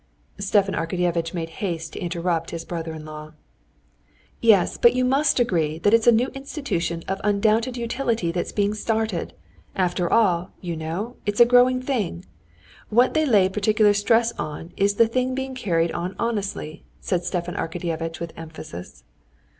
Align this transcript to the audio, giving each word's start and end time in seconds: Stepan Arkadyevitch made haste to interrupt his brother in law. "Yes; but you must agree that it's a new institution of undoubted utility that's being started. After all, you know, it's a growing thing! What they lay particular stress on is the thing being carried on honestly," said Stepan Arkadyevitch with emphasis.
Stepan 0.39 0.73
Arkadyevitch 0.73 1.31
made 1.35 1.49
haste 1.61 1.93
to 1.93 1.99
interrupt 1.99 2.49
his 2.49 2.65
brother 2.65 2.91
in 2.91 3.05
law. 3.05 3.33
"Yes; 4.41 4.75
but 4.79 4.95
you 4.95 5.05
must 5.05 5.39
agree 5.39 5.77
that 5.77 5.93
it's 5.93 6.07
a 6.07 6.11
new 6.11 6.29
institution 6.29 7.03
of 7.07 7.21
undoubted 7.23 7.77
utility 7.77 8.31
that's 8.31 8.51
being 8.51 8.73
started. 8.73 9.33
After 9.75 10.11
all, 10.11 10.53
you 10.59 10.75
know, 10.75 11.17
it's 11.27 11.39
a 11.39 11.45
growing 11.45 11.83
thing! 11.83 12.25
What 12.89 13.13
they 13.13 13.27
lay 13.27 13.47
particular 13.47 13.93
stress 13.93 14.31
on 14.39 14.73
is 14.75 14.95
the 14.95 15.07
thing 15.07 15.35
being 15.35 15.53
carried 15.53 15.91
on 15.91 16.15
honestly," 16.17 16.83
said 16.99 17.23
Stepan 17.23 17.53
Arkadyevitch 17.53 18.19
with 18.19 18.33
emphasis. 18.35 19.03